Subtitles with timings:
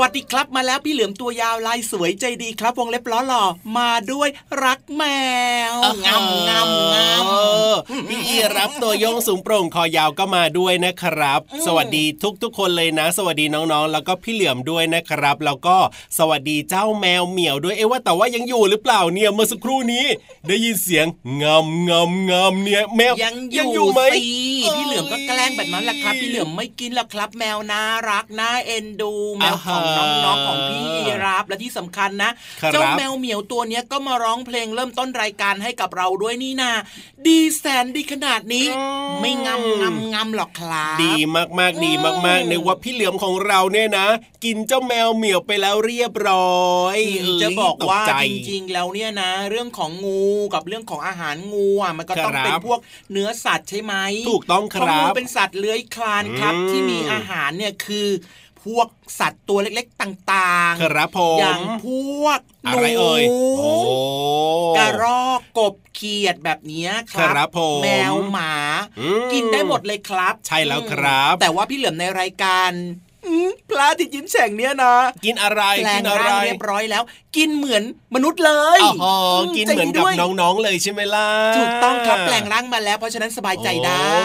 [0.00, 3.44] วัสดีครับมาแล้วพี่เหลือมตัวยาวลายสวยใจดีครับ วงเล็บล้อหล่อ
[3.76, 4.28] มาด้วย
[4.64, 5.02] รักแม
[5.72, 7.24] วงามงามงาม
[8.08, 15.76] พี่อีรับตัวโยงสูงโปร่งคอยาวก็มาด้วยนะครับ สวัสดีทุกทุกคนเลยนะ สวัสดีน้องๆ แล้วก็พี่เหลือมด้วยนะครับ แล้วก็
[16.18, 20.04] สวัสดีเจ้าแมวเหมียวด้วยเอว่าแต่ว่ายังอยู่หรือเปล่าเนี่ยเมื่อสักครู่นี้
[20.48, 21.06] ได้ยินเสียง
[21.42, 24.00] งามงามงามเนี่ยแมวยังยังอยู่ไหม
[24.76, 30.86] พี่เหลือมก็แกล้งแบบนั้นแหละครับ พี่เหลือมไม่กินแล้วครับ แมวน่ารักน่าเอ็นดูแมวของน้องๆของพี่
[31.26, 32.30] รับและที่สำคัญนะ
[32.72, 36.72] เจ้าแมวเหมียวตัวเนี้ยก็มาร้องเพลงเริ่มต้นรายการให้กับเราด้วยนี่นา
[37.26, 38.66] ดีแสนดีขนาดนี้
[39.20, 41.14] ไม่งำงำงำหรอกครับดี
[41.58, 41.92] มากๆดี
[42.26, 44.06] มากๆในว่าพี่เหลือมของเราเนี่ยนะ
[44.44, 46.98] กินเจ้าแมวเหมียวไปแล้วเรียบร้อย
[47.42, 50.24] จะบอกว่าจริงๆแล้วเนี่ยนะ เรื่องของงู
[50.54, 52.80] กับเรื่องของอาหารงูอะมันก็ต้องเป็นพวก
[53.12, 53.94] เนื้อสัตว์ใช่ไหม
[54.30, 58.08] ถูกต้องครับงูเป็นสัตว์เลื้อยคลานครับที่มีอาหารเนี่ยคือ
[58.64, 58.88] พวก
[59.18, 61.88] สัตว์ตัวเล็กๆต่างๆ ครับผมอย่างพ
[62.22, 62.40] วก
[62.70, 62.78] หนู
[64.76, 67.48] กระรอกกบเขียดแบบนี้ครับ
[67.82, 68.52] แมวหมา
[69.32, 72.70] กินได้หมดเลยครับ ใช่แล้วครับ แต่ว่าพี่เหลือมในรายการ
[73.70, 74.94] พระที่ยิ้มแฉ่งเนี้ยนะ
[75.24, 77.02] กินอะไรกินอะไรเรียบร้อยแล้ว
[77.36, 77.82] กินเหมือน
[78.14, 79.16] มนุษย์เลยอ๋อ
[79.56, 84.20] กินเหมือนกับน้องๆเลยใช่ไหมล่ะถูกต้องครับแปลงร่างมาแล้วเพราะฉะนั้นสบายใจได้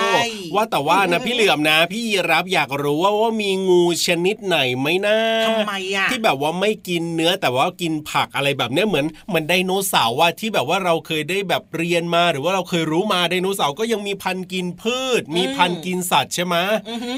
[0.55, 16.55] ว่าแต่ว่านะพี่เหลือมนะ พี่ยีรับอยากรู้ว่าว่ามีงูชนิดไหนไหมนะทำไมอะที่แบบว่าไม่กินเนื้อแต่ว่ากินผักอะไรแบบเนี้ยเหมือนเหมือนไดโนเสาร์ว่าที่แบบว่าเราเคยได้แบบเรียนมาหรือว่าเราเคยรู้มาไดโนเสาร์ก็ยังมีพันกินพืช มีพันกินสัตว์ใช่ไหม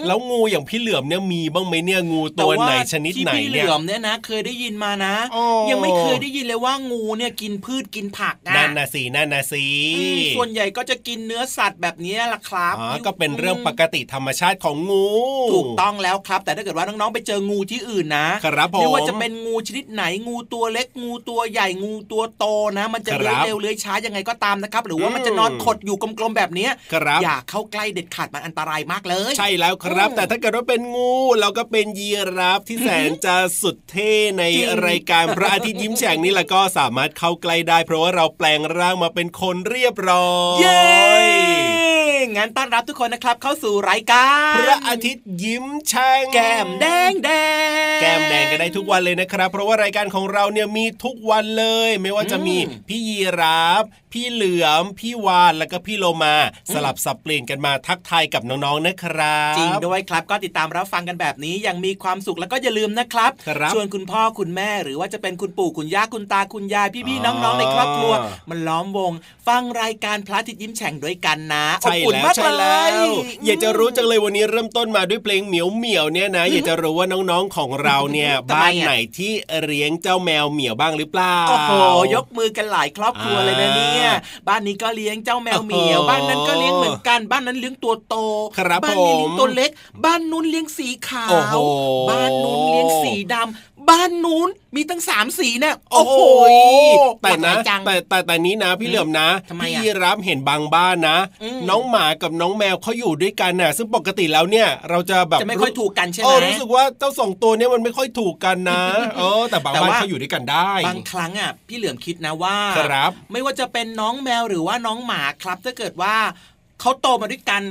[0.08, 5.16] แล้วงูอย่างพี่เหลือมเนี่ยมีบ้างไหมเนี่ยงูตัวไหนชนิดไหนเนี่ยที่พี่เหลือมเนี่ยนะ เคยได้ยินมานะ
[5.69, 9.66] ยังไม่เคยได้ยินเลยว่างูเนี่ยกินพืชกินผักนะนั่นนะสินั่นนะสิ
[10.35, 15.07] ส่วนใหญ่ก็จะกินเนื้อสัตว์แบบนี้แหละครับอ๋อก็เป็นเรื่องปกติธรรมชาติของงู
[15.53, 22.45] ถูกต้องแล้วครับ แต่ถ้าเกิดว่าน้องๆไปเจองูที่อื่นนะครับผมไม่ว่าจะเป็นงูชนิดไหนงูตัวเล็กงูตัวใหญ่งูตัวโต
[22.78, 26.67] นะ มันจะเลื้อยเร็วเลื้อยช้ายังไงก็ตามนะครับ หรือว่ามันจะนอนขดอยู่กลมๆแบบนี้
[27.23, 34.44] อย่าเข้าใกล้เด็ดขาดมันอันตรายมากเลย ใช่แล้วครับ แต่ถ้าเกิดว่าเป็นงูเราก็เป็นยีราฟที่แสนจะสุดเท่ใน
[34.85, 40.85] รายการพระอาทิตย์ยิ้มแฉ่งนี่แหละก็สามารถเข้าใกล้ได้ เพราะว่าเราแปลงร่างมาเป็นคนเรียบร้อยเย้
[42.35, 47.29] งั้นต้อนรับทุกคนนะครับเข้าสู่รายการพระอาทิตย์ยิ้มแฉ่งแก้มแดงแด
[47.97, 52.57] งแก้มแดงกันได้ทุกวันเลยนะครับ เพราะว่ารายการของเราเนี่ยมีทุกวันเลย ไม่ว่าจะมี
[52.88, 53.84] พี่ยีราฟ
[54.17, 56.35] พี่เหลือม พี่วานแล้วก็พี่โลมา
[56.73, 63.31] สลับสับเปลี่ยนกันมาทักทายกับน้องๆนะครับ จริงด้วยครับก็ติดตามรับฟังกันแบบนี้ยังมีความสุขแล้วก็อย่าลืมนะครับ
[63.73, 68.13] ชวนคุณพ่อคุณแม่หรือว่าจะเป็นคุณปู่คุณย่าคุณตาคุณยายพี่ๆน้องๆในครอบครัว
[68.50, 69.11] มันล้อมวง
[69.47, 73.07] ฟังรายการพระอาทิตย์ยิ้มแฉ่งด้วยกันนะใช่แล้วใช่แล้ว
[73.45, 79.31] อยากจะรู้จังเลยวันนี้เริ่มต้นมาด้วยเพลงเหมียวเหมียวเนี่ยนะ อยากจะรู้ว่าน้องๆของเราเนี่ยบ้านไหนที่
[79.66, 81.72] เลี้ยงเจ้าแมวเหมียวบ้างหรือเปล่าโอ้โห
[82.16, 84.06] ยกมือกันหลายครอบครัวเลยนะเนี่ย
[84.47, 88.16] บ้านนี้ก็เลี้ยงเจ้าแมวเหมียวบ้านนั้นก็เลี้ยงเหมือนกันบ้านนั้นเลี้ยงตัวโต
[88.84, 89.72] บ้านนี้เลี้ยงตัวเล็ก
[90.05, 91.59] บ้านนู้นเลี้ยงสีขาว
[92.09, 96.17] บ้านนู้นเลี้ยงสีดำบ้านนู้นมีตั้งสามสีเนี่ยโอ้โห
[97.22, 97.53] แต่นะ
[97.85, 99.29] แต่แต่แต่นี้นะพี่เหลือมนะ
[99.61, 101.17] พี่รับเห็นบางบ้านนะ
[101.70, 108.82] น้องหมากับน้องแมวเขาอยู่ด้วยกันน่ะ ซึ่งปกติแล้วเนี่ย เราจะแบบจะไม่ค่อยถูกกันใช่ไหมรู้สึกว่าเจ้าสองตัวเนี้ยมันไม่ค่อยถูกกันนะ
[109.17, 116.16] เออแต่บางบ้านเขาอยู่ด้วยกันได้ บางครั้งอะพี่เหลือมคิดนะว่าครับไม่ว่าจะเป็นน้องแมวหรือว่าน้องหมาครับถ้าเกิดว่า
[116.81, 117.63] เขาโตมาด้วยกัน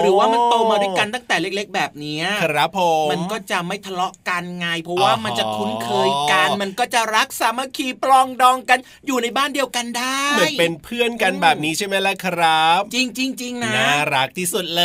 [0.00, 14.84] หรือว่ามันโตมาด้วยกันตั้งแต่เล็ก ๆ แบบนี้ครับผมมันก็จะไม่ทะเลาะกันไงเพราะว่ามันจะคุ้นเคยกัน มันก็จะรักสามัคคีปลองดองกันอยู่ในบ้านเดียวกันได้เหมือนเป็นเพื่อนกันแบบนี้ใช่ไหมล่ะครับ จริงจริงจริงนะน่ารักที่สุดเล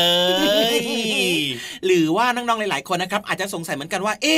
[1.21, 1.38] ย
[1.85, 4.38] หรือว่าน้องๆหลาย ๆ คนนะครับ อาจจะสงสัยเหมือนกันว่า เอ๊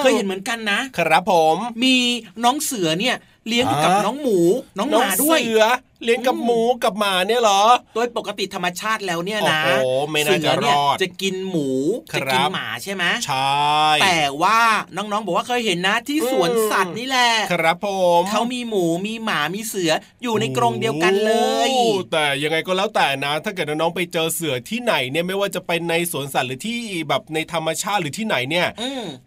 [0.00, 1.96] เคยเห็นเหมือนกันนะ ครับผม มี
[2.44, 3.16] น้องเสือเนี่ย
[3.48, 4.38] เลี้ยงอยู่กับน้องหมู
[4.78, 5.64] น้องหมาด้วยเสือ
[6.04, 7.62] เลี้ยงกับหมูกับหมาเนี่ยเหรอ
[7.94, 11.68] โดยปกติธรรมชาติแล้วเนี่ยนะโอ้ไม่น่าจะรอดจะกินหมู
[12.14, 14.60] จะกินหมาใช่ไหมใช่ แต่ว่า
[14.96, 17.88] น้องๆบอกว่าเคยเห็นนะที่สวนสัตว์นี่แหละ ครับผ
[18.20, 21.32] มเขามีหมูมีหมามีเสืออยู่ในกรงเดียวกันเล
[21.68, 21.70] ย
[22.12, 26.78] แต่ยังไงก็แล้วแต่นะ ถ้าเกิดน้องไปเจอเสือที่ไหนเนี่ยไม่ว่าจะเป็นในสวนสัตว์หรือที่
[27.08, 28.68] แบบในธรรมชาติหรือที่ไหนเนี่ย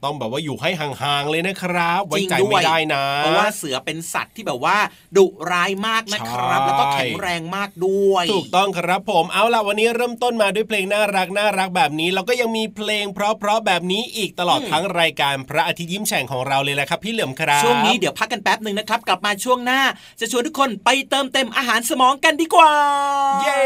[0.04, 4.77] ต้องแบบว่าอยู่ให้ห่างๆเลยนะครับ ไว้ใจไม่ได้นะ เพราะว่าเสือเป็นสัตว์ที่แบบว่า
[5.18, 19.81] ดุร้ายมากนะครับแล้วก็แข็งแรงมากด้วย ถูกต้องครับผมเอาล่ะวันนี้เริ่มต้นมาด้วยเพลงน่ารักน่ารักแบบนี้แล้วก็ยังมีเพลงเพราะๆแบบนี้อีกตลอดทั้งรายการพระอาทิตย์ยิ้มแฉ่งของเราเลยแหละครับ พี่เหลือมครับช่วงนี้เดี๋ยวพักกันแป๊บหนึ่งนะครับ กลับมาช่วงหน้า
[20.19, 22.71] จะชวนทุกคนไปเติมเต็มอาหารสมองกันดีกว่า
[23.44, 23.63] เย้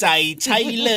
[0.00, 0.06] ใจ
[0.44, 0.92] ใช่เล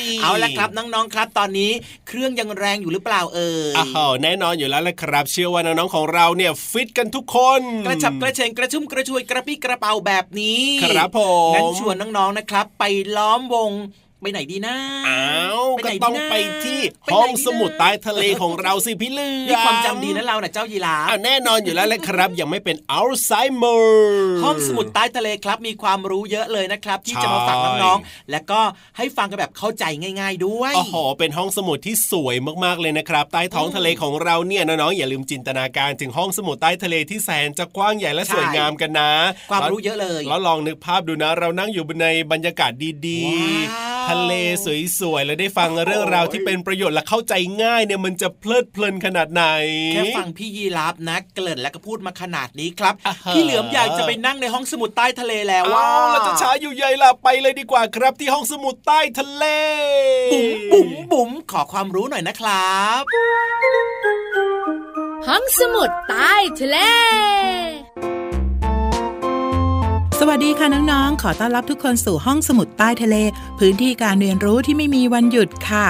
[0.00, 1.70] ย เอาละครับน้องๆครับ ตอนนี้
[2.08, 12.84] เครื่องยังแรงอยู่หรือเปล่าเอ่ยอ้าวแน่นอนอยู่แล้วแหละครับ เชื่อว่าน้องๆของเราเนี่ยฟิตกันทุกคน กระฉับกระเฉงกระชุ่มกระชวยกระปี้กระเป๋าแบบนี้ ครับผมงั้นชวนน้องๆนะครับ ไป
[13.16, 13.70] ล้อมวง
[14.20, 14.76] ไปไหนดีนะ
[15.08, 15.24] อ้า
[15.60, 16.34] วก็ต้องไป
[16.64, 16.80] ที่
[17.14, 28.60] ห้องสมุดใต้ทะเลของเราสิพี่เลือมีความจำดีนะเราเน่ะเจ้ายีราฟแน่นอนอยู่แล้วแหละครับ ยังไม่เป็นอัลไซเมอร์ห้องสมุดใต้ทะเลครับ มีความรู้เยอะเลยนะครับ ที่จะมาฝากน้องๆและก็
[28.96, 29.84] ให้ฟังกันแบบเข้าใจ
[30.20, 39.12] ง่าย ๆ ด้วยโอ้โหเป็นห้องสมุดที่สวยมากๆเลยนะครับ ใต้ท้องทะเลของเราเนี่ยน้องๆอย่าลืมจินตนาการถึงห้องสมุดใต้ทะเลที่แสนจะกว้างใหญ่และสวยงามกันนะ
[39.50, 42.72] ความรู้เยอะเลยแล้วลองนึกภาพดูนะ เรานั่งอยู่ในบรรยากาศ
[43.06, 44.32] ดีๆทะเล
[44.98, 49.44] สวยๆแล้วได้ฟังเรื่องราวที่เป็นประโยชน์และเข้าใจง่ายเนี่ยมันจะเพลิดเพลินขนาดไหน
[49.92, 52.94] แค่ฟังพี่ยีรับนะ เกลิ่นแล้วก็พูดมาขนาดนี้ครับ
[53.34, 59.44] พี่เหลือมอยากจะไปนั่งในห้องสมุดใต้ทะเลแล้วว่าเราจะช้าอยู่ใหญ่ละไปเลยดีกว่าครับที่ห้องสมุดใต้ทะเล
[60.32, 63.02] บุ๋มบุ๋มบุ๋มขอความรู้หน่อยนะครับ
[65.28, 66.76] ห้องสมุดใต้ทะเล
[67.76, 67.77] ส
[70.28, 73.16] วัสดีค่ะน้องๆ ขอต้อนรับทุกคนสู่ห้องสมุดใต้ทะเล
[73.58, 75.86] พื้นที่การเรียนรู้ที่ไม่มีวันหยุดค่ะ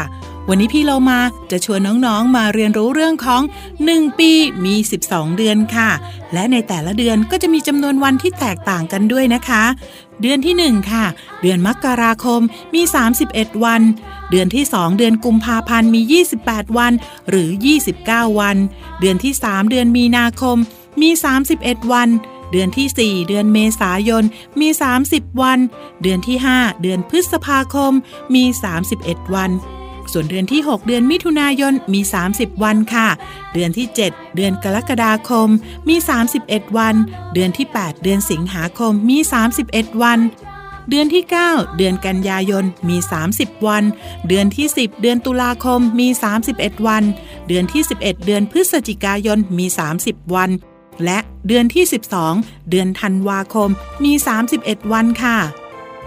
[0.49, 3.43] วันนี้พี่เรามาจะชวนน้องๆ มาเรียนรู้เรื่องของ
[3.81, 4.33] 1 ปี
[4.65, 4.75] มี
[5.07, 5.91] 12 เดือนค่ะ
[6.33, 9.65] และในแต่ละเดือนก็จะมีจำนวนวันที่แตกต่างกันด้วยนะคะ
[10.23, 11.05] เดือนที่ 1 ค่ะ
[11.43, 12.41] เดือนมกราคม
[12.75, 12.83] มี
[13.23, 13.83] 31 วัน
[14.31, 16.93] เดือนที่ 2 เดือนกุมภาพันธ์มี 28 วัน
[17.29, 17.49] หรือ
[17.95, 18.57] 29 วัน
[19.01, 20.57] เดือนที่ 3 เดือนมีนาคม
[21.01, 21.11] มี
[21.51, 22.09] 31 วัน
[22.53, 24.25] เดือนที่ 4 เดือนเมษายน
[24.61, 24.69] มี
[25.05, 25.59] 30 วัน
[26.03, 27.93] เดือนที่ 5 เดือนพฤษภาคม
[28.35, 28.45] มี
[28.89, 29.51] 31 วัน
[30.13, 32.01] ส่วนเดือนที่ 6 เดือนมิถุนายน มี
[32.33, 33.09] 30 วันค่ะ
[33.55, 35.49] เดือนที่ 7 เดือนกรกฎาคม
[35.89, 35.97] มี
[36.37, 36.95] 31 วัน
[37.35, 39.19] เดือนที่ 8 เดือนสิงหาคม มี
[39.61, 40.19] 31 วัน
[40.91, 42.97] เดือนที่ 9 เดือนกันยายนมี
[43.33, 43.85] 30 วัน
[44.29, 46.09] เดือนที่ 10 เดือนตุลาคมมี
[46.47, 47.05] 31 วัน
[47.49, 49.67] เดือนที่ 11 เดือนพฤศจิกายนมี
[50.01, 50.51] 30 วัน
[51.05, 51.85] และเดือนที่
[52.29, 53.71] 12 เดือนธันวาคม
[54.05, 54.13] มี
[54.53, 55.39] 31 วันค่ะ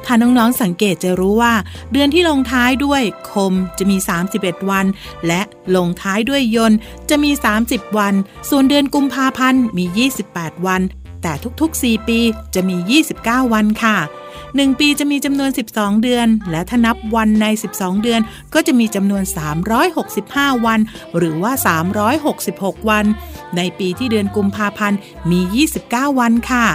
[0.05, 1.53] ถ้าน้องๆสังเกตจะรู้ว่า
[1.91, 3.97] เดือนที่ลงท้ายด้วยคมจะมี
[4.33, 4.85] 31 วัน
[5.27, 5.41] และ
[5.75, 6.73] ลงท้ายด้วยยน
[7.09, 7.31] จะมี
[7.63, 8.13] 30 วัน
[8.49, 9.85] ส่วนเดือนกุมภาพันธ์มี
[10.27, 10.81] 28 วัน
[11.21, 12.19] แต่ทุกๆ 4 ปี
[12.55, 12.77] จะมี
[13.15, 13.97] 29 วันค่ะ
[14.39, 17.45] 1 ปีจะมีจำนวน 12 เดือน และถ้านับวันใน
[17.75, 18.21] 12 เดือน
[18.53, 19.23] ก็จะมีจำนวน
[19.93, 20.79] 365 วัน
[21.17, 21.51] หรือว่า
[22.21, 23.05] 366 วัน
[23.57, 24.97] ในปีที่เดือนกุมภาพันธ์
[25.31, 25.39] มี
[25.81, 26.67] 29 วันค่ะ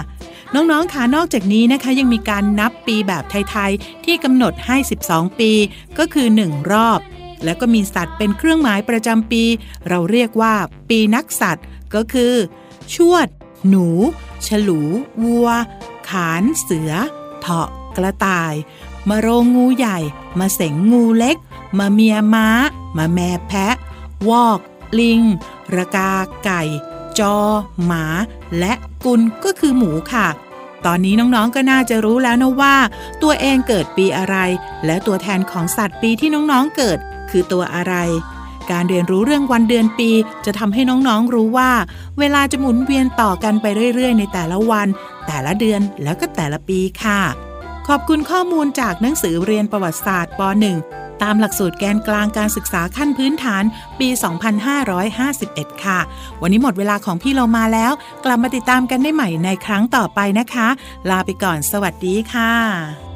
[0.55, 5.51] น้อง ๆ ค่ะ นอกจากนี้นะคะ ยังมีการนับปีแบบไทย ๆ ที่กำหนดให้ 12 ปี
[5.97, 6.99] ก็คือ 1 รอบ
[7.43, 9.43] แล้วก็มีสัตว์เป็นเครื่องหมายประจำปี
[9.87, 10.53] เราเรียกว่า
[10.89, 12.33] ปีนักสัตว์ ก็คือ
[12.93, 13.27] ชวด
[13.69, 13.87] หนู
[14.47, 14.81] ฉลู
[15.23, 15.49] วัว
[16.09, 16.91] ขาน เสือ
[17.49, 18.53] เถาะกระต่าย
[19.09, 19.99] มาโรงงูใหญ่
[20.39, 21.37] มาเสงงูเล็ก
[21.79, 22.47] มาเมียม้า
[22.97, 23.75] มาแม่แพะ
[24.29, 24.59] วอก
[24.99, 25.21] ลิง
[25.75, 26.11] ระกา
[26.43, 26.61] ไก่
[27.19, 27.37] จอ
[27.85, 28.05] หมา
[28.59, 28.73] และ
[29.05, 30.27] กุลก็คือหมูค่ะ
[30.85, 32.75] ตอนนี้น้องๆก็น่าจะรู้แล้วนะว่า
[33.21, 34.35] ตัวเองเกิดปีอะไร
[34.85, 36.97] และตัวแทนของสัตว์ปีที่น้องๆเกิด
[37.29, 37.95] คือตัวอะไร
[38.71, 40.09] การเรียนรู้เรื่องวันเดือนปี
[40.45, 41.71] จะทำให้น้องๆรู้ว่า
[42.19, 44.87] เวลาจะหมุนเวียนต่อกันไปเรื่อยๆ ในแต่ละวัน
[45.27, 47.21] แต่ละเดือนแล้วก็แต่ละปีค่ะ
[47.87, 50.41] ขอบคุณข้อมูลจากหนังสือเรียนประวัติศาสตร์ป
[50.81, 53.63] .1 ตามหลักสูตรแกนกลางการศึกษาขั้นพื้นฐาน
[53.99, 54.07] ปี
[54.95, 55.99] 2551 ค่ะ
[56.41, 57.91] วันนี้หมดเวลาของพี่เรามาแล้ว
[58.25, 60.67] กลับมาติดตามกันได้ใหม่ในครั้งต่อไปนะคะ
[61.09, 63.06] ลาไปก่อน สวัสดีค่ะ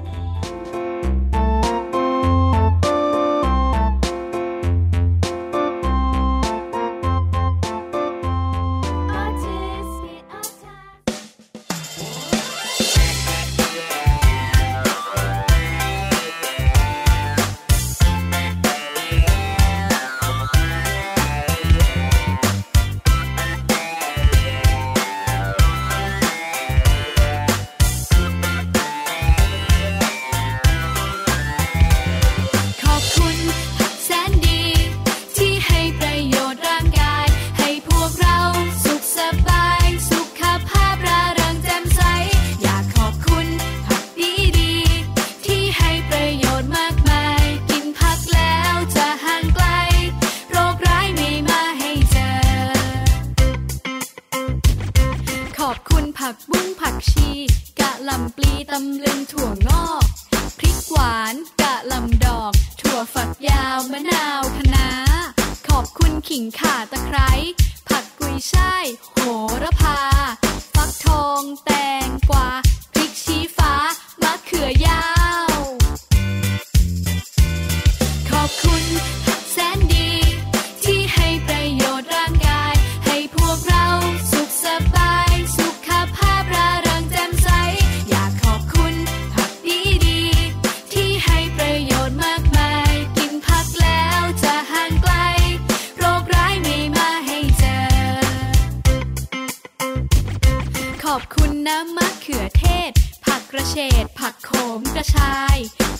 [103.51, 105.57] กระเฉด ผักโขมกระชาย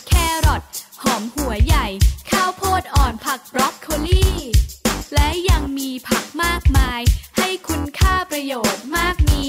[0.08, 0.13] แค
[0.46, 0.62] รอท
[1.03, 1.88] หอมหัวใหญ่
[2.31, 4.25] ข้าวโพดอ่อนผักบรอกโคลี
[5.13, 7.01] และยังมีผักมากมาย
[7.38, 9.46] ให้คุณค่าประโยชน์มากมี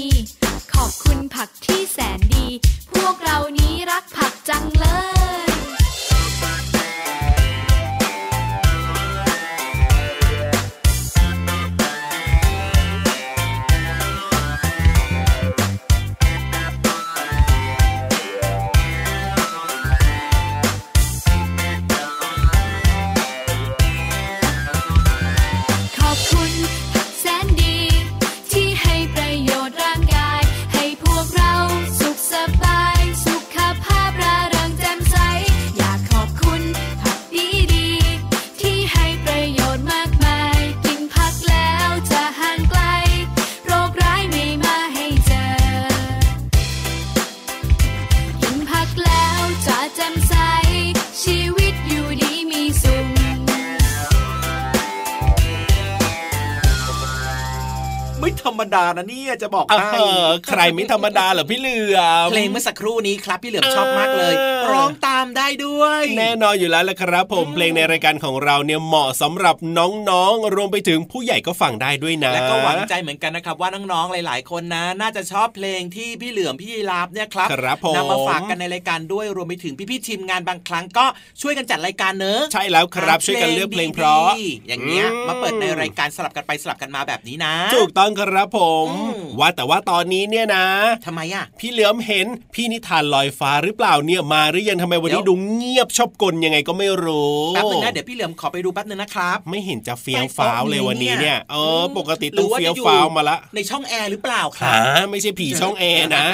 [58.75, 64.33] ดานะเนี่ยจะบอกเอให้อใครไม่ธรรมดาเหรอพี่เหลือมเพลงเมื่อสักครู่นี้ครับพี่เหลือมเออชอบมากเลย
[64.71, 81.05] ร้องตามได้ด้วย แน่นอนอยู่แล้วละครับ ผมเพลงในรายการของเราเนี่ยเหมาะสำหรับน้องๆรวมไปถึงผู้ใหญ่ก็ฟังได้ด้วยนะ และก็หวังใจเหมือนกันนะครับว่าน้องๆหลาย ๆ คนนะ น่าจะชอบเพลงที่พี่เหลือมพี่ยีราฟเนี่ยครับครับผมนำมาฝากกันในรายการด้วยรวมไปถึงพี่ๆทีมงานบางครั้งก็
[81.41, 90.65] ช่วยกันจัดรายการเนอะใช่แล้วครับช่วยกันเลือกเพลงเพราะดีๆอย่างเงี้ยอืมมาเปิดในรายการสลับกันไปสลับกันมาแบบนี้นะ ถูกต้องครับผมอืมว่าแต่ว่าตอนนี้เนี่ยนะ
[91.05, 106.25] ทำไมอะ พี่เหลือมเห็นพี่นิทานลอยฟ้าหรือเปล่าเนี่ยมาหรือยังทำไมวันนี้เดี๋ยวดูเงียบชอบกลยังไงก็ไม่รู้แป๊บนึงนะเดี๋ยวพี่เหลือมขอไปดูแป๊บนึงนะครับ ไม่เห็นจะเฟี้ยวฟ้าวเลยวันนี้เนี่ยเอออมปกติหรืต้องอว่าเฟี้ยวจะอยู่ฟ้าวมาละ ในช่องแอร์หรือเปล่าครัหาบไม่ใช่ผีช่องแอร์นะ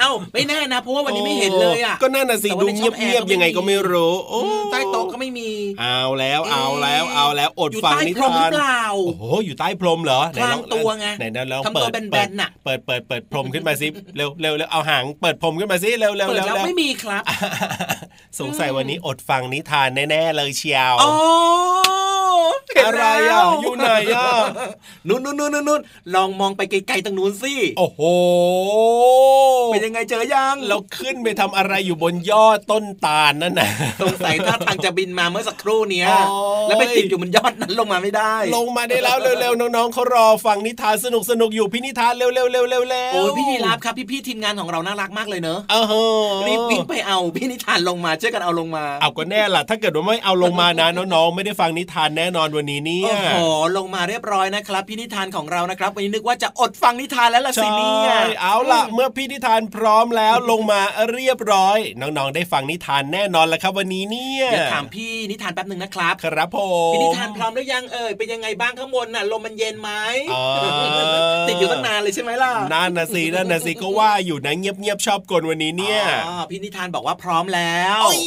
[0.00, 5.50] เอ้าไม่แน่นะ เพราะว่าวันนี้ไม่เห็นเลยอะก็นั่นน่ะสิแต่ว่าดูในเช่องแอร์งียบก็ๆยังไงก็ไม่รู้โอ้อืมใต้โต๊ะก็ไม่มี
[5.80, 17.22] เอาแล้วเอาแล้วเอาแล้วอดอยู่ฟังใต้นิพรมหรืทานอเปล่าโอ้โหอยู่ใต้พรมเหรอไหนลองพรางตัวไงไหนลองทำตัวเปิดแบนๆน่ะเปิดเปิดเปิดพรมขึ้นมาสิเร็วเร็วเร็วเอาหางเปิดพรมขึ้นมาสิเร็วเร็วเปิดเร็วแล้วเร็วไม่มีครับ
[18.40, 22.03] สงสัยวันนี้อดฟังนิทานแน่ๆเลยเชียวอ๋อเห็น
[22.86, 24.28] อะไรแล้วอะอยู่ไหนอะ
[25.08, 25.80] นู่นนู่นนู่นนู่น
[26.14, 28.00] ลองมองไปไกลๆตรงนู้นสิโอ้โห
[29.72, 33.70] เป็นยังไงเจอยังเราขึ้นไปทำอะไรอยู่บนยอดต้นตาลนั่นน่ะ
[34.02, 60.80] สงสัยถ้าทางจะบินมาเมื่อสักครู่เนี้ยโอ้ยแล้วไปติดอยู่บนยอดนั้นลงมาไม่ได้ ลงมาได้แล้วเร็วๆน้องๆเขารอฟังนิทานสนุกสนุกๆอยู่พี่นิทานเร็วๆเร็วๆเร็วๆโอ้ยพี่ยีราฟครับพี่ๆทีมงานของเราน่ารักมากเลยเนอะเออรีบวิ่งไปเอาพี่นิทานลงมาช่วยกันเอาลงมา เอาก็แน่ล่ะ ถ้าเกิดว่าไม่เอาลงมานะน้องๆไม่ได้ฟังนิทานแน่นอนวันนี้เนี่ยโอ้โหลงมาเรียบร้อยนะครับพี่นิทานของเรานะครับวันนี้นึกว่าจะอดฟังนิทานแล้วล่ะสิใช่เนี่ยเอาล่ะ เมื่อพี่นิทานพร้อมแล้วลงมา
[61.12, 66.58] เรียบร้อย น้องๆได้ฟังนิทานแน่นอนแล้วครับวันนี้เนี่ยเดี๋ยวถามพี่นิทานแป๊บหนึ่งนะครับครับผ
[66.90, 69.90] มพี่นิทานพร้อมหรือยังเอ่ยเป็นยังไงบ้างข้างบนน่ะลมมันเย็นไหม
[70.32, 70.44] อ๋อ
[71.48, 78.18] ติดอยู่ตั้งนานเลยใช่ไหมล่ะนั่นนะสินั่นนะสิก็ว่าอยู่นะเงียบๆชอบกลวันนี้เนี่ยอ๋อพี่นิทานบอกว่าพร้อมแล้วโอ้ย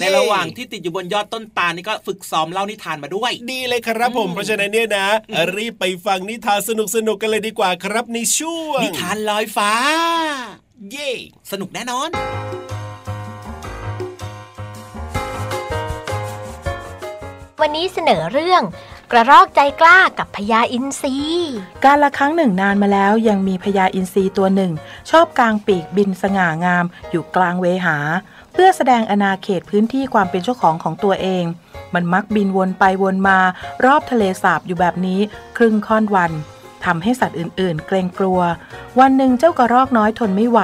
[0.00, 5.08] ในระหว่างที่ติดอยู่บนยอดต้นตาลนี่ก็ฝึกซ้อมเล่านิทานมาด้วยดีเลยครับผม เพราะฉะนั้นเนี่ยนะ
[5.56, 6.70] รีบไปฟังนิทานส
[7.06, 9.72] นุกๆกันเลยดีกว่าครับในช่วง นิทานลอยฟ้า
[10.90, 11.10] เย่
[11.50, 12.10] สนุกแน่นอน
[17.60, 18.62] วันนี้เสนอเรื่อง
[19.12, 21.16] กระรอกใจกล้ากับพญาอินทรี
[21.84, 24.72] การละครั้งหนึ่งนานมาแล้วยังมีพญาอินทรีตัวหนึ่ง
[25.10, 27.96] ชอบกลางปีกบินสง่างามอยู่กลางเวหา
[28.52, 31.44] เพื่อแสดงอาณาเขตพื้นที่ความเป็นเจ้าของของตัวเอง
[31.94, 33.38] มันมักบินวนไปวนมา
[33.84, 35.20] รอบทะเลสาบอยู่แบบนี้
[35.56, 36.32] ครึ่งค่อนวัน
[36.84, 38.40] ทำให้สัตว์อื่น ๆ เกรงกลัว
[39.00, 40.60] วันหนึ่งเจ้ากระรอกน้อยทนไม่ไหว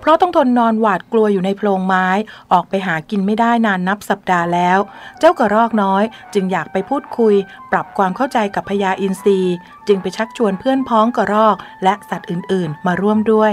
[0.00, 2.06] เพราะต้องทนนอนหวาดกลัวอยู่ในโพรงไม้
[2.52, 4.78] ออกไปหากินไม่ได้นานนับสัปดาห์แล้ว
[5.18, 7.34] เจ้ากระรอกน้อย จึงอยากไปพูดคุย
[7.72, 9.40] ปรับความเข้าใจกับพญาอินทรี
[9.88, 13.52] จึงไปชักชวนเพื่อนพ้องกระรอก และสัตว์อื่น ๆ มาร่วมด้วย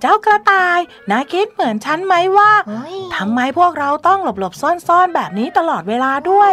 [0.00, 0.78] เจ้ากระต่าย
[1.10, 6.52] นายคิดเหมือนฉันไหมว่าเฮ้ยทำไมพวกเราต้องหลบๆซ่อนๆ แบบนี้ตลอดเวลาด้วย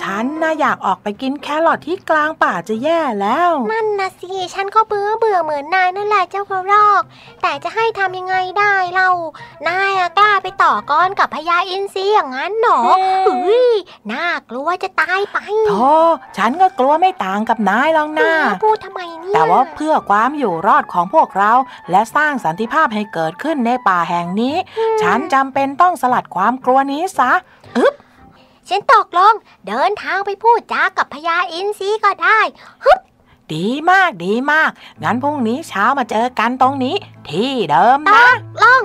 [0.00, 7.02] ฉันน่าอยากออกไปกินแครอทที่กลางป่าจะแย่แล้ว นั่นนะสิ ฉันก็เบื่อเบื่อเหมือนนายนั่นแหละเจ้ากระรอก
[7.42, 9.08] แต่จะให้ทำยังไงได้เรา
[9.68, 12.80] นายอะกล้าไปต่อกรกับพญาอินทรีอย่างนั้นหนอ
[13.26, 13.70] เฮ้ย
[14.12, 15.92] น่ากลัวจะตายไปโธ่
[16.36, 21.52] ฉันก็กลัวไม่ต่างกับนายหรอกนะเออพูดทำไมเนี่ย แต่ว่าเพื่อความอยู่รอดของพวกเรา
[21.90, 24.54] และสร้างสันติภาพให้เกิดขึ้นในป่าแห่งนี้
[25.02, 27.32] ฉันจำเป็นต้องสลัดความกลัวนี้ซะ
[28.68, 29.34] ฉันตกลง
[29.68, 32.40] เดินทางไปพูดจากับพญาอินทรีก็ได้
[33.54, 34.70] ดีมากดีมาก
[35.02, 36.96] งั้นพรุ่งนี้เช้ามาเจอกันตรงนี้
[37.28, 38.26] ที่เดิมนะ
[38.62, 38.82] ลอง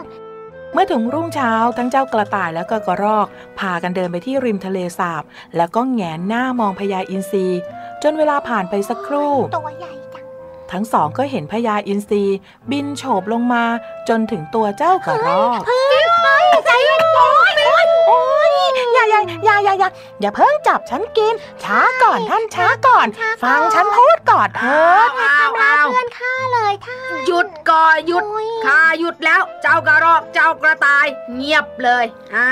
[0.73, 3.27] เมื่อถึงรุ่งเช้าทั้งเจ้ากระต่ายและก็กระรอก
[3.59, 5.23] พากันเดินไปที่ริมทะเลสาบ
[5.57, 7.47] แล้วก็แหงนหน้ามองพญาอินทรี
[8.03, 10.25] จนเวลาผ่านไปสักครู่ ตัวใหญ่จัง
[10.71, 12.23] ทั้งสองก็เห็นพญาอินทรี
[12.71, 13.63] บินโฉบลงมา
[14.09, 19.89] จนถึงตัวเจ้ากระรอก เฮ้ยเฮ้ยใจเย็นโอ้ยโอ้ย โอ้ย อย่าอย่าอย่าอย่าอย่า
[20.21, 21.33] อย่าเพิ่งจับฉันกิน
[21.63, 23.07] ช้าก่อนท่านช้าก่อน
[23.43, 32.05] ฟังฉันพูดก่อนเถิดอ้าวทำร้าอ้ายวเพื่อนข้าเลยท่านหยุดก่อนหยุดโอ้ยข้าหยุดแล้ว เจ้ากระรอกเจ้ากระต่าย เงียบเลย
[32.35, 32.49] อ่า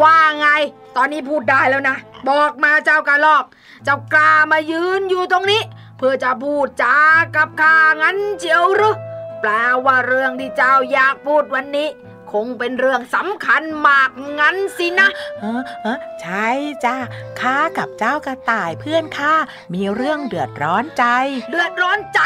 [0.00, 0.48] ว่าไง
[0.96, 1.96] ตอนนี้พูดได้แล้วนะ
[2.28, 3.44] บอกมาเจ้ากระรอก
[3.84, 5.62] เจ้ากล้ามายืนอยู่ตรงนี้
[5.98, 6.98] เพื่อจะพูดจา
[7.36, 8.96] กับข้างั้นเจียวหรือ
[9.40, 9.50] แปล
[9.84, 11.88] ว่าเรื่องที่เจ้าอยากพูดวันนี้
[12.32, 14.10] คงเป็นเรื่องสำคัญมาก
[14.40, 15.08] งั้นสินะ
[15.40, 16.48] เออเออใช่
[16.84, 16.96] จ้า
[17.40, 19.34] ข้ากับเจ้ากระต่ายเพื่อนข้า
[19.74, 21.04] มีเรื่องเดือดร้อนใจ
[21.50, 22.20] เดือดร้อนใจ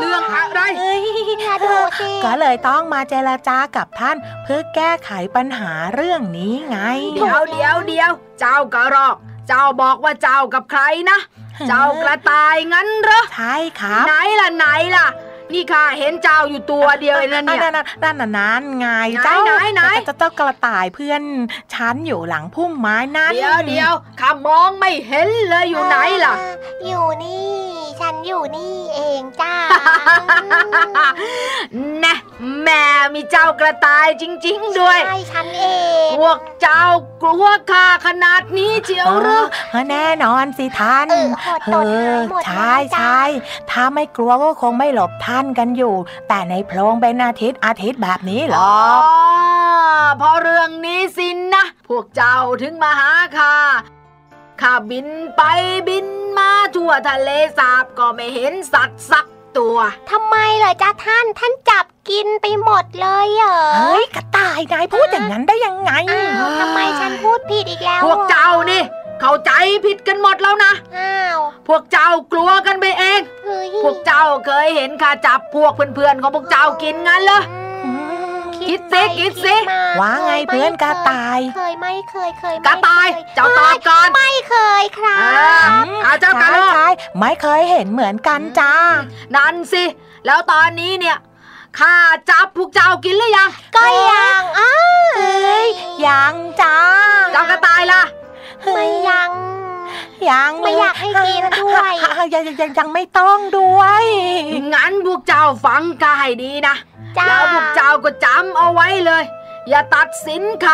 [0.00, 1.00] เรื่องอะไรเอ้ย
[1.40, 6.78] อย่าดูสิก็เลยต้องมาเจรจากับท่านเพื่อแก้ไขปัญหาเรื่องนี้ไง
[7.14, 9.16] เดี๋ยวเดี๋ยวเดี๋ยวเจ้ากระรอก
[9.48, 11.18] เจ้าบอกว่าเจ้ากับใครนะ
[11.58, 14.66] ฮเจ้ากระต่ายงั้นเหรอ ใช่ครับ ไหนล่ะไหน
[14.96, 15.06] ล่ะ
[15.52, 21.22] นี่ข้าเห็นเจ้าอยู่ตัวเดียวเองนะเนี่ยนั่นนั่นนั่นนั่นนั่นไงไหนเจ้าไหนไหนเจ้าเจ้ากระต่ายเพื่อน
[21.74, 26.34] ฉันอยู่หลังพุ่มไม้นั่นเดี๋ยวเดี๋ยวข้ามองไม่เห็นเลยอยู่ไหนล่ะ
[26.86, 27.54] อยู่นี่
[28.00, 29.54] ฉันอยู่นี่เองจ้า
[32.00, 32.14] แน่
[32.62, 35.64] แม่มีเจ้ากระต่ายจริง ๆ ด้วยใช่ฉันเอ
[36.06, 36.84] งพวกเจ้า
[37.22, 43.20] กลัวข้าขนาดนี้เชียวหรือเออแน่นอนสิท่านเออหดตดหายหมดใช่เลยจ้ะใช่
[43.70, 45.94] ถ้าไม่กลัวก็คงไม่หลบท่านกันอยู่
[46.28, 48.76] แต่ในโพรงเป็นอาทิตย์อาทิตย์แบบนี้หรอ๋อ
[50.02, 53.54] อเพราะเรื่องนี้สินนะ พวกเจ้าถึงมาหาข้า
[54.60, 55.42] ข้าบินไป
[55.88, 56.06] บิน
[56.38, 59.76] มาทั่วทะเลสาบก็ไม่เห็นสัตว์สักตัว
[60.10, 68.82] ทำไมเหรอจ้าท่านท่านจับกินไปหมดเลยเหรอ เฮ้ยกระต่ายนายพูดอย่างนั้นได้ยังไงอ้าวทำไมฉันพูดผิดอีกแล้ว พวกเจ้านี่
[69.20, 69.50] เข้าใจ
[69.84, 77.40] ผิดกันหมดแล้วนะ อ้าว พวกเจ้ากลัวกันไปเอง เฮ้ยพวกเจ้าเคยเห็นข้าจับพวกเพื่อนๆของพวกเจ้ากินงั้นเหรอ
[77.84, 77.90] อื
[78.40, 88.72] มคิดสิไปคิดสิ มาว่าไงคยเพื่อนกระต่าย เคยไม่เคยเคยไม่กระต่ายคเจ้าตอบก่อนไม่เคยครัอ่าบ อาเจ้ากระรอกใช่ไม่เคยเห็นเหมือนกันจ้า
[89.34, 89.84] นั่นสิ
[90.26, 91.16] แล้วตอนนี้เนี่ย
[91.78, 91.96] ข้า
[92.30, 95.68] จับพวกเจ้ากินหรือยังก็ยังอ้าวเอ้ย
[96.06, 96.76] ยังจ้า
[97.32, 98.02] เจ้ากระต่ายล่ะ
[98.72, 99.30] ไม่ยัง
[100.30, 104.04] ยังไม่อยากให้กินด้วยยังยังยังยังไม่ต้องด้วย
[104.74, 106.74] งั้นพวกเจ้าฟังกายดีนะ
[107.18, 109.24] จ้าแล้วพวกเจ้าก็จำเอาไว้เลย
[109.68, 110.72] อย่าตัดสินใคร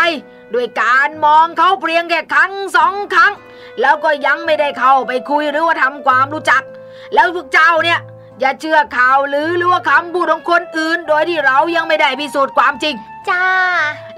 [0.55, 3.33] ด้วยการมองเขาเพียงแค่ครั้งสองครั้ง
[3.81, 6.63] แล้วก็ยังไม่ได้เข้าไปคุยหรือว่าทำความรู้จัก
[7.15, 8.01] แล้วพวกเจ้าเนี่ย
[8.41, 12.95] อย่าเชื่อข่าวหรือหรือว่าคำพูดของคนอื่น โดยที่เรายังไม่ได้พิสูจน์ความจริง
[13.31, 13.47] จ้า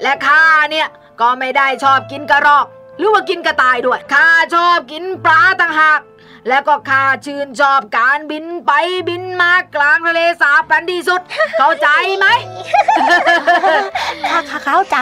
[0.02, 0.88] และข้าเนี่ย
[1.20, 2.66] ก็ไม่ได้ชอบกินกระรอก
[2.98, 6.00] หรือว่ากินกระต่ายด้วยข้าชอบกินปลาต่างหาก
[6.48, 8.72] แล้วก็ข้าชื่นชอบการบินไป
[9.08, 11.20] บินมากลางทะเลสาบกันที่สุด
[11.58, 12.26] เข้าใจไหม
[14.30, 14.98] ข้าข้าเข้าใจ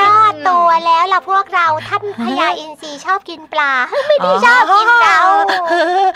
[0.00, 3.72] รอดตัวแล้วล่ะพวกเราท่านพญาอินทรีชอบกินปลา
[4.08, 5.20] ไม่ได้ชอบกินเรา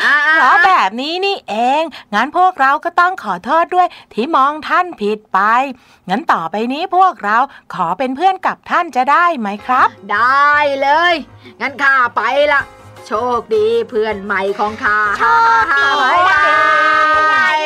[0.06, 1.82] อ่าเพราะแบบนี้นี่เอง
[2.14, 5.40] งั้นพวกเราก็ต้องขอโทษด้วยที่มองท่านผิดไป
[6.08, 7.38] งั้นต่อไปนี้พวกเรา
[7.74, 11.14] ขอเป็นเพื่อนกับท่านจะได้ไหมครับ ได้เลย
[11.60, 12.62] งั้นข้าไปละ
[13.08, 15.24] โชคดีเพื่อนใหม่ของข้าโช
[15.62, 17.58] คดีบ๊ายบาย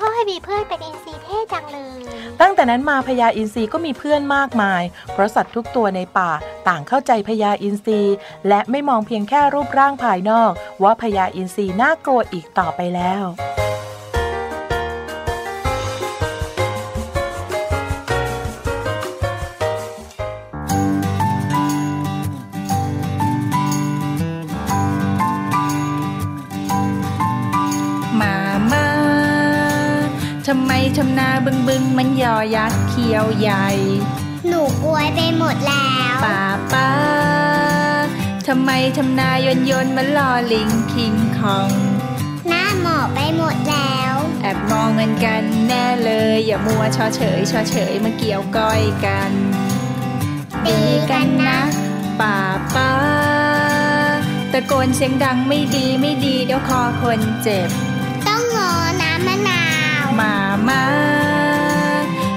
[0.00, 2.00] เฮ้ยมีเพื่อนเป็นอินทรีเท่จังเลย
[2.40, 4.82] ตั้งแต่นั้นมาพญาอินทรีก็มีเพื่อนมากมาย
[5.12, 6.30] เพราะสัตว์ทุกตัวในป่า
[6.68, 8.00] ต่างเข้าใจพญาอินทรี
[8.48, 13.24] และไม่มองเพียงแค่รูปร่างภายนอก ว่าพญาอินทรีน่ากลัวอีกต่อไปแล้ว
[31.68, 33.68] บึงบึงมันยอยักษ์เขียวใหญ่
[34.48, 36.90] หนูกลัวไปหมดแล้วป่าป้า
[38.46, 41.70] ทำไมทำนายนยนมันลอลิงคิงคอง
[42.48, 49.32] หน้าหมอไปหมดแล้ว แอบมองเงินกันแน่เลย อย่ามัวชอเฉยชอเฉยมาเกี่ยวก้อยกัน
[50.66, 51.60] ดีกันนะ
[52.20, 52.38] ป่า
[52.74, 52.92] ป้า
[54.52, 57.68] ตะโกนเสียงดังไม่ดีไม่ดีเดี๋ยวคอคนเจ็บ
[58.26, 58.70] ต้องงอ
[59.02, 59.64] น้ำมะนา
[60.02, 60.34] ว มา
[60.68, 61.25] มา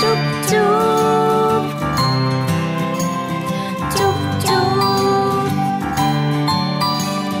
[0.00, 0.72] จุ๊บจุ๊
[1.60, 1.62] บ
[3.96, 4.66] จุ๊บจุ๊
[5.42, 5.48] บ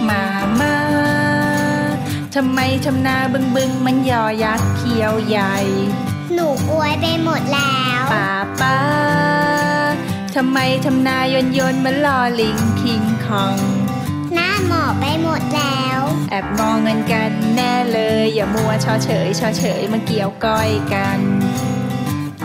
[0.08, 0.24] มา
[0.60, 0.76] มา
[2.34, 5.56] ทำไมทำนาบึงบึงมันยอยักษ์เขียวใหญ่
[6.34, 8.78] หนูกลัวไปหมดแล้วป่าป้า
[10.34, 13.58] ทำไมทำนายนยนมันลอลิงคิงคอง
[14.34, 21.20] หน้าหมอบไปหมดแล้ว แอบมองเงินกันแน่เลย อย่ามัวชอเฉยชอเฉยมาเกี่ยวก้อยกัน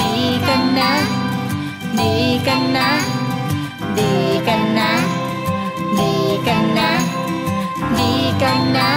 [0.00, 0.14] ดี
[0.48, 0.92] กันนะ
[1.98, 2.12] ดี
[2.46, 2.88] กันนะ
[3.98, 4.10] ดี
[4.46, 4.90] กันนะ
[5.98, 6.12] ดี
[6.46, 6.90] กันนะ
[7.98, 8.10] ดี
[8.42, 8.90] กันนะ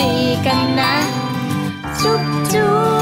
[0.00, 0.12] ดี
[0.46, 0.92] กันนะ
[2.00, 2.95] จุ๊บจุ๊บ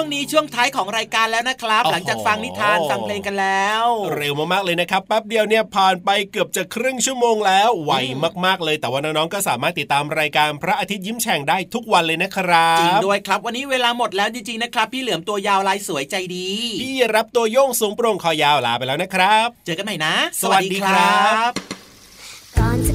[0.00, 3.84] วงนี้ช่วงท้ายของรายการแล้วนะครับโอ้โหหลังจากฟังนิทานฟังเพลงกันแล้ว
[4.16, 7.92] เร็วมากๆเลยนะครับแป๊บเดียวเนี่ยผ่านไปเกือบจะครึ่งชั่วโมงแล้วไว
[8.44, 16.48] มากๆเลย แต่ว่าน้องๆก็สามารถติดตามรายการพระอาทิตย์ยิ้มแฉ่งได้ทุกวันเลยนะครับจริงด้วยครับ วันนี้เวลาหมดแล้วจริงๆนะครับ พี่เหลือมตัวยาวลายสวยใจดี
[16.80, 22.89] พี่รับตัวโยงสูงโปร่งคอยาวลาไปแล้วนะครับ เจอกันใหม่นะ สวัสดีครับ